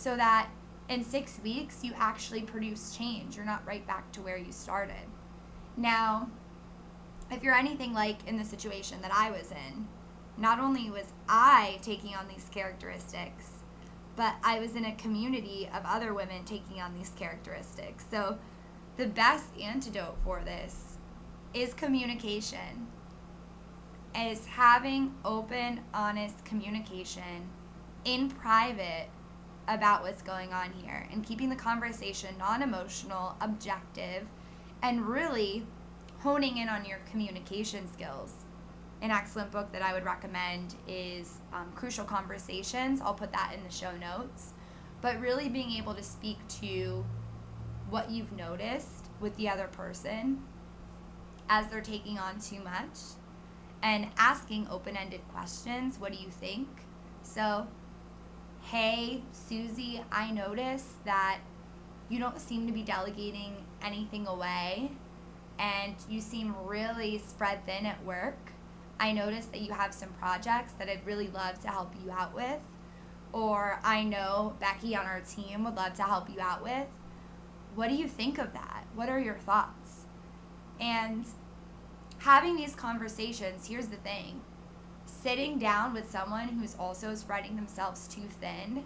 So 0.01 0.17
that 0.17 0.49
in 0.89 1.05
6 1.05 1.41
weeks 1.45 1.85
you 1.85 1.93
actually 1.95 2.41
produce 2.41 2.97
change. 2.97 3.37
You're 3.37 3.45
not 3.45 3.67
right 3.67 3.87
back 3.87 4.11
to 4.13 4.23
where 4.23 4.39
you 4.39 4.51
started. 4.51 5.07
Now, 5.77 6.31
if 7.31 7.43
you're 7.43 7.55
anything 7.55 7.93
like 7.93 8.27
in 8.27 8.39
the 8.39 8.45
situation 8.45 9.03
that 9.03 9.13
I 9.13 9.31
was 9.31 9.53
in, 9.53 9.87
not 10.39 10.59
only 10.59 10.91
was 10.91 11.13
I 11.29 11.79
taking 11.83 12.15
on 12.15 12.29
these 12.29 12.47
characteristics, 12.51 13.51
but 14.17 14.37
I 14.43 14.59
was 14.59 14.75
in 14.75 14.87
a 14.87 14.95
community 14.95 15.69
of 15.75 15.83
other 15.85 16.15
women 16.15 16.47
taking 16.47 16.81
on 16.81 16.95
these 16.95 17.11
characteristics. 17.11 18.07
So 18.11 18.39
the 18.97 19.07
best 19.07 19.55
antidote 19.61 20.17
for 20.25 20.41
this 20.43 20.97
is 21.53 21.75
communication. 21.75 22.87
Is 24.17 24.47
having 24.47 25.15
open, 25.27 25.83
honest 25.93 26.43
communication 26.47 27.51
in 28.07 28.31
private 28.31 29.11
about 29.71 30.03
what's 30.03 30.21
going 30.21 30.53
on 30.53 30.73
here 30.73 31.07
and 31.13 31.25
keeping 31.25 31.49
the 31.49 31.57
conversation 31.57 32.35
non 32.39 32.61
emotional, 32.61 33.37
objective, 33.41 34.27
and 34.83 35.07
really 35.07 35.65
honing 36.19 36.59
in 36.59 36.69
on 36.69 36.85
your 36.85 36.99
communication 37.11 37.91
skills. 37.91 38.35
An 39.01 39.11
excellent 39.11 39.51
book 39.51 39.73
that 39.73 39.81
I 39.81 39.95
would 39.95 40.05
recommend 40.05 40.75
is 40.87 41.39
um, 41.53 41.73
Crucial 41.75 42.05
Conversations. 42.05 43.01
I'll 43.01 43.15
put 43.15 43.33
that 43.33 43.53
in 43.57 43.63
the 43.65 43.71
show 43.71 43.97
notes. 43.97 44.53
But 45.01 45.19
really 45.21 45.49
being 45.49 45.71
able 45.73 45.95
to 45.95 46.03
speak 46.03 46.37
to 46.61 47.05
what 47.89 48.11
you've 48.11 48.33
noticed 48.33 49.07
with 49.21 49.35
the 49.37 49.49
other 49.49 49.69
person 49.69 50.43
as 51.49 51.69
they're 51.69 51.81
taking 51.81 52.19
on 52.19 52.39
too 52.39 52.61
much 52.61 52.99
and 53.83 54.09
asking 54.19 54.69
open 54.69 54.97
ended 54.97 55.23
questions. 55.33 55.99
What 55.99 56.13
do 56.13 56.19
you 56.19 56.31
think? 56.31 56.69
So, 57.23 57.67
hey, 58.71 59.21
Susie, 59.33 60.01
I 60.13 60.31
notice 60.31 60.95
that 61.05 61.41
you 62.09 62.21
don't 62.21 62.41
seem 62.41 62.69
to 62.69 62.73
be 62.73 62.83
delegating 62.83 63.57
anything 63.83 64.29
away 64.29 64.93
and 65.59 65.97
you 66.09 66.21
seem 66.21 66.55
really 66.65 67.19
spread 67.19 67.67
thin 67.67 67.85
at 67.85 68.05
work. 68.05 68.53
I 69.01 69.11
notice 69.11 69.47
that 69.47 69.61
you 69.61 69.73
have 69.73 69.93
some 69.93 70.11
projects 70.11 70.73
that 70.75 70.89
I'd 70.89 71.05
really 71.05 71.27
love 71.27 71.61
to 71.63 71.69
help 71.69 71.95
you 72.05 72.13
out 72.13 72.33
with. 72.33 72.61
Or 73.33 73.81
I 73.83 74.05
know 74.05 74.55
Becky 74.61 74.95
on 74.95 75.05
our 75.05 75.21
team 75.21 75.65
would 75.65 75.75
love 75.75 75.95
to 75.95 76.05
help 76.05 76.31
you 76.31 76.41
out 76.41 76.63
with. 76.63 76.87
What 77.75 77.89
do 77.89 77.97
you 77.97 78.07
think 78.07 78.39
of 78.39 78.53
that? 78.53 78.85
What 78.95 79.09
are 79.09 79.19
your 79.19 79.35
thoughts? 79.35 80.07
And 80.79 81.25
having 82.19 82.55
these 82.55 82.77
conversations, 82.77 83.67
here's 83.67 83.89
the 83.89 83.97
thing 83.97 84.43
sitting 85.23 85.59
down 85.59 85.93
with 85.93 86.11
someone 86.11 86.49
who's 86.49 86.77
also 86.79 87.15
spreading 87.15 87.57
themselves 87.57 88.09
too 88.09 88.23
thin, 88.41 88.85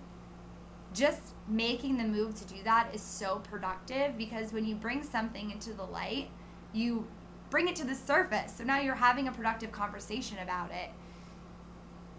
just 0.92 1.34
making 1.48 1.96
the 1.96 2.04
move 2.04 2.34
to 2.34 2.44
do 2.46 2.62
that 2.64 2.88
is 2.94 3.02
so 3.02 3.40
productive 3.40 4.16
because 4.16 4.52
when 4.52 4.64
you 4.64 4.74
bring 4.74 5.02
something 5.02 5.50
into 5.50 5.72
the 5.74 5.84
light, 5.84 6.28
you 6.72 7.06
bring 7.50 7.68
it 7.68 7.76
to 7.76 7.86
the 7.86 7.94
surface. 7.94 8.54
So 8.56 8.64
now 8.64 8.80
you're 8.80 8.94
having 8.94 9.28
a 9.28 9.32
productive 9.32 9.72
conversation 9.72 10.38
about 10.38 10.70
it. 10.70 10.90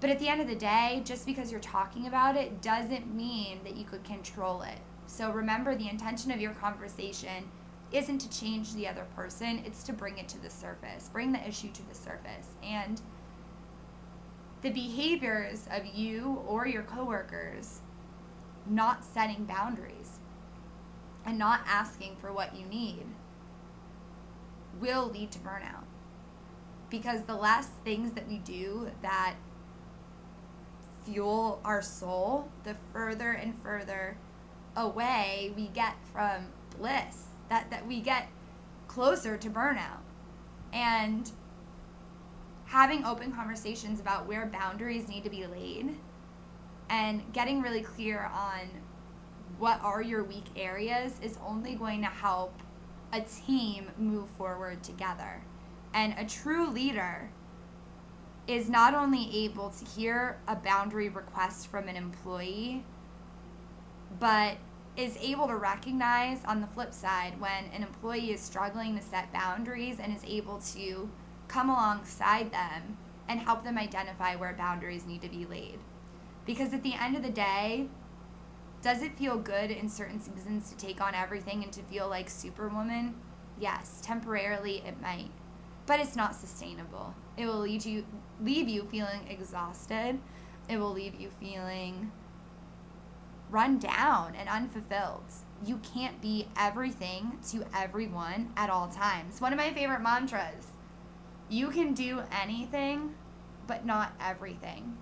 But 0.02 0.10
at 0.10 0.20
the 0.20 0.28
end 0.28 0.42
of 0.42 0.48
the 0.48 0.56
day, 0.56 1.02
just 1.06 1.26
because 1.26 1.52
you're 1.52 1.62
talking 1.62 2.08
about 2.08 2.36
it 2.36 2.62
doesn't 2.62 3.14
mean 3.14 3.60
that 3.64 3.76
you 3.76 3.86
could 3.86 4.04
control 4.04 4.62
it. 4.62 4.80
So 5.08 5.32
remember 5.32 5.76
the 5.76 5.90
intention 5.90 6.32
of 6.32 6.42
your 6.42 6.52
conversation 6.52 7.50
isn't 7.92 8.20
to 8.20 8.30
change 8.30 8.74
the 8.74 8.88
other 8.88 9.06
person, 9.16 9.64
it's 9.66 9.84
to 9.84 9.94
bring 9.94 10.18
it 10.18 10.28
to 10.30 10.42
the 10.42 10.50
surface, 10.50 11.10
bring 11.12 11.32
the 11.32 11.48
issue 11.48 11.72
to 11.72 11.88
the 11.88 11.96
surface. 11.96 12.50
And 12.62 13.02
the 14.62 14.70
behaviors 14.72 15.68
of 15.72 15.86
you 15.86 16.44
or 16.48 16.68
your 16.68 16.84
coworkers 16.84 17.82
not 18.68 19.04
setting 19.04 19.46
boundaries 19.46 20.20
and 21.26 21.38
not 21.38 21.62
asking 21.66 22.16
for 22.18 22.32
what 22.32 22.56
you 22.56 22.66
need 22.66 23.06
will 24.80 25.10
lead 25.10 25.32
to 25.32 25.40
burnout. 25.40 25.84
Because 26.90 27.24
the 27.24 27.36
less 27.36 27.70
things 27.84 28.14
that 28.14 28.28
we 28.28 28.38
do 28.38 28.92
that 29.02 29.36
fuel 31.04 31.60
our 31.64 31.82
soul, 31.82 32.50
the 32.64 32.76
further 32.92 33.32
and 33.32 33.56
further 33.62 34.18
away 34.76 35.54
we 35.56 35.68
get 35.68 35.96
from 36.12 36.48
bliss, 36.78 37.26
that, 37.50 37.70
that 37.70 37.88
we 37.88 38.02
get 38.02 38.28
closer 38.88 39.38
to 39.38 39.50
burnout. 39.50 40.02
And 40.74 41.32
having 42.66 43.06
open 43.06 43.32
conversations 43.32 44.00
about 44.00 44.28
where 44.28 44.46
boundaries 44.48 45.08
need 45.08 45.24
to 45.24 45.30
be 45.30 45.46
laid 45.46 45.96
and 46.90 47.22
getting 47.34 47.62
really 47.62 47.82
clear 47.82 48.30
on 48.34 48.70
what 49.58 49.82
are 49.82 50.02
your 50.02 50.24
weak 50.24 50.46
areas 50.56 51.14
is 51.22 51.38
only 51.46 51.76
going 51.76 52.02
to 52.02 52.08
help 52.08 52.54
a 53.14 53.22
team 53.22 53.90
move 53.98 54.30
forward 54.32 54.84
together. 54.84 55.42
And 55.94 56.14
a 56.18 56.26
true 56.26 56.68
leader 56.68 57.30
is 58.48 58.70
not 58.70 58.94
only 58.94 59.46
able 59.46 59.70
to 59.70 59.86
hear 59.86 60.38
a 60.48 60.56
boundary 60.56 61.10
request 61.10 61.68
from 61.68 61.88
an 61.88 61.96
employee, 61.96 62.84
but 64.20 64.58
is 64.98 65.18
able 65.18 65.48
to 65.48 65.56
recognize 65.56 66.44
on 66.46 66.62
the 66.62 66.68
flip 66.68 66.94
side 66.94 67.40
when 67.40 67.66
an 67.74 67.84
employee 67.84 68.32
is 68.32 68.42
struggling 68.42 68.96
to 68.96 69.02
set 69.02 69.32
boundaries 69.34 70.00
and 70.00 70.16
is 70.16 70.24
able 70.26 70.60
to 70.60 71.10
come 71.48 71.70
alongside 71.70 72.52
them 72.52 72.98
and 73.28 73.40
help 73.40 73.64
them 73.64 73.78
identify 73.78 74.36
where 74.36 74.54
boundaries 74.54 75.06
need 75.06 75.22
to 75.22 75.30
be 75.30 75.46
laid. 75.46 75.80
Because 76.46 76.74
at 76.74 76.84
the 76.84 76.94
end 76.94 77.16
of 77.16 77.24
the 77.24 77.30
day, 77.30 77.88
does 78.82 79.02
it 79.02 79.18
feel 79.18 79.38
good 79.38 79.72
in 79.72 79.90
certain 79.90 80.22
seasons 80.22 80.70
to 80.70 80.78
take 80.78 81.02
on 81.02 81.16
everything 81.16 81.64
and 81.64 81.74
to 81.74 81.82
feel 81.84 82.08
like 82.08 82.30
Superwoman? 82.30 83.16
Yes, 83.60 84.00
temporarily 84.04 84.84
it 84.86 85.02
might, 85.02 85.32
but 85.88 86.00
it's 86.00 86.16
not 86.16 86.36
sustainable. 86.36 87.16
It 87.38 87.48
will 87.48 87.60
lead 87.60 87.84
you 87.84 88.06
leave 88.40 88.68
you 88.68 88.84
feeling 88.84 89.28
exhausted. 89.28 90.20
It 90.70 90.78
will 90.78 90.92
leave 90.92 91.16
you 91.16 91.30
feeling 91.40 92.12
run 93.50 93.80
down 93.80 94.36
and 94.36 94.50
unfulfilled. 94.50 95.24
You 95.66 95.78
can't 95.78 96.22
be 96.22 96.48
everything 96.58 97.40
to 97.50 97.64
everyone 97.74 98.52
at 98.58 98.70
all 98.70 98.88
times. 98.88 99.40
One 99.40 99.54
of 99.54 99.58
my 99.58 99.72
favorite 99.74 100.02
mantras 100.02 100.68
you 101.50 101.70
can 101.70 101.94
do 101.94 102.22
anything, 102.32 103.16
but 103.68 103.86
not 103.86 104.14
everything. 104.20 104.98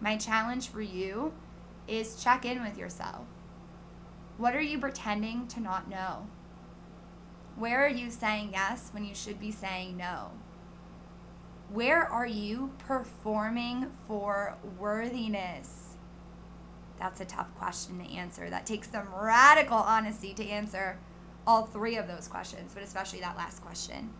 My 0.00 0.16
challenge 0.16 0.68
for 0.68 0.80
you 0.80 1.32
is 1.86 2.22
check 2.22 2.44
in 2.44 2.62
with 2.62 2.78
yourself. 2.78 3.26
What 4.38 4.56
are 4.56 4.60
you 4.60 4.78
pretending 4.78 5.46
to 5.48 5.60
not 5.60 5.88
know? 5.88 6.26
Where 7.56 7.84
are 7.84 7.88
you 7.88 8.10
saying 8.10 8.50
yes 8.52 8.90
when 8.92 9.04
you 9.04 9.14
should 9.14 9.38
be 9.38 9.50
saying 9.50 9.96
no? 9.96 10.32
Where 11.70 12.04
are 12.04 12.26
you 12.26 12.72
performing 12.78 13.92
for 14.06 14.56
worthiness? 14.78 15.96
That's 16.98 17.20
a 17.20 17.24
tough 17.24 17.54
question 17.56 17.98
to 17.98 18.10
answer. 18.10 18.50
That 18.50 18.66
takes 18.66 18.90
some 18.90 19.08
radical 19.14 19.76
honesty 19.76 20.34
to 20.34 20.48
answer 20.48 20.98
all 21.46 21.66
three 21.66 21.96
of 21.96 22.08
those 22.08 22.26
questions, 22.26 22.72
but 22.74 22.82
especially 22.82 23.20
that 23.20 23.36
last 23.36 23.62
question 23.62 24.10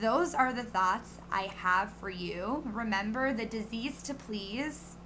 those 0.00 0.34
are 0.34 0.52
the 0.52 0.62
thoughts 0.62 1.18
I 1.30 1.42
have 1.56 1.92
for 1.94 2.10
you. 2.10 2.62
Remember, 2.72 3.32
the 3.32 3.46
disease 3.46 4.02
to 4.02 4.14
please 4.14 4.96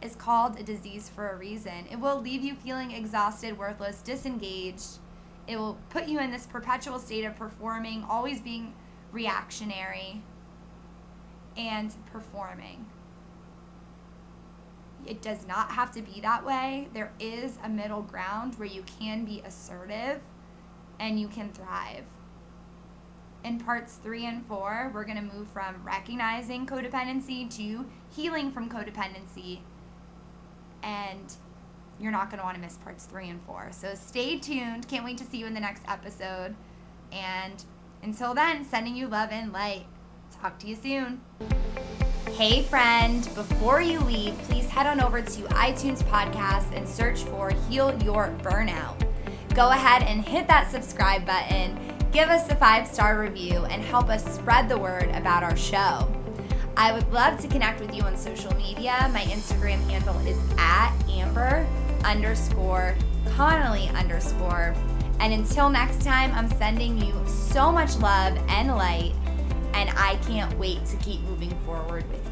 is 0.00 0.14
called 0.14 0.58
a 0.58 0.62
disease 0.62 1.08
for 1.08 1.30
a 1.30 1.36
reason. 1.36 1.86
It 1.90 1.98
will 1.98 2.20
leave 2.20 2.42
you 2.42 2.54
feeling 2.54 2.92
exhausted, 2.92 3.58
worthless, 3.58 4.00
disengaged. 4.00 4.98
It 5.46 5.58
will 5.58 5.78
put 5.90 6.06
you 6.06 6.20
in 6.20 6.30
this 6.30 6.46
perpetual 6.46 6.98
state 6.98 7.24
of 7.24 7.36
performing, 7.36 8.04
always 8.08 8.40
being 8.40 8.74
reactionary 9.12 10.22
and 11.56 11.94
performing. 12.12 12.86
It 15.06 15.22
does 15.22 15.46
not 15.46 15.72
have 15.72 15.90
to 15.92 16.02
be 16.02 16.20
that 16.20 16.44
way. 16.44 16.88
There 16.92 17.12
is 17.18 17.58
a 17.64 17.68
middle 17.68 18.02
ground 18.02 18.54
where 18.56 18.68
you 18.68 18.84
can 19.00 19.24
be 19.24 19.40
assertive 19.44 20.20
and 21.00 21.18
you 21.18 21.28
can 21.28 21.50
thrive 21.50 22.04
in 23.48 23.58
parts 23.58 23.94
three 24.02 24.26
and 24.26 24.44
four, 24.44 24.90
we're 24.92 25.04
going 25.04 25.16
to 25.16 25.34
move 25.34 25.48
from 25.48 25.82
recognizing 25.82 26.66
codependency 26.66 27.48
to 27.56 27.86
healing 28.14 28.52
from 28.52 28.68
codependency. 28.68 29.60
And 30.82 31.34
you're 31.98 32.12
not 32.12 32.28
going 32.28 32.38
to 32.38 32.44
want 32.44 32.56
to 32.56 32.60
miss 32.60 32.76
parts 32.76 33.06
three 33.06 33.28
and 33.30 33.42
four. 33.42 33.70
So 33.72 33.94
stay 33.94 34.38
tuned. 34.38 34.86
Can't 34.86 35.04
wait 35.04 35.16
to 35.18 35.24
see 35.24 35.38
you 35.38 35.46
in 35.46 35.54
the 35.54 35.60
next 35.60 35.82
episode. 35.88 36.54
And 37.10 37.64
until 38.02 38.34
then, 38.34 38.66
sending 38.66 38.94
you 38.94 39.08
love 39.08 39.30
and 39.32 39.50
light. 39.50 39.86
Talk 40.30 40.58
to 40.58 40.66
you 40.66 40.76
soon. 40.76 41.22
Hey, 42.32 42.62
friend, 42.62 43.24
before 43.34 43.80
you 43.80 43.98
leave, 44.00 44.36
please 44.42 44.68
head 44.68 44.86
on 44.86 45.00
over 45.00 45.22
to 45.22 45.42
iTunes 45.54 46.04
Podcast 46.04 46.76
and 46.76 46.86
search 46.86 47.22
for 47.22 47.50
Heal 47.68 47.98
Your 48.02 48.28
Burnout. 48.42 49.02
Go 49.54 49.70
ahead 49.70 50.02
and 50.02 50.22
hit 50.22 50.46
that 50.48 50.70
subscribe 50.70 51.24
button 51.24 51.97
give 52.12 52.28
us 52.28 52.50
a 52.50 52.56
five 52.56 52.86
star 52.86 53.20
review, 53.20 53.64
and 53.66 53.82
help 53.82 54.08
us 54.08 54.24
spread 54.34 54.68
the 54.68 54.78
word 54.78 55.10
about 55.14 55.42
our 55.42 55.56
show. 55.56 56.10
I 56.76 56.92
would 56.92 57.10
love 57.12 57.40
to 57.40 57.48
connect 57.48 57.80
with 57.80 57.94
you 57.94 58.02
on 58.02 58.16
social 58.16 58.54
media. 58.54 59.10
My 59.12 59.22
Instagram 59.22 59.80
handle 59.90 60.16
is 60.26 60.38
at 60.58 60.94
Amber 61.10 61.66
underscore 62.04 62.94
Connolly 63.36 63.88
underscore. 63.88 64.74
And 65.20 65.32
until 65.32 65.68
next 65.68 66.02
time, 66.04 66.32
I'm 66.32 66.48
sending 66.50 66.96
you 67.02 67.14
so 67.26 67.72
much 67.72 67.96
love 67.96 68.38
and 68.48 68.68
light, 68.68 69.12
and 69.74 69.90
I 69.96 70.16
can't 70.26 70.56
wait 70.58 70.84
to 70.86 70.96
keep 70.98 71.20
moving 71.22 71.50
forward 71.66 72.08
with 72.10 72.24
you. 72.24 72.27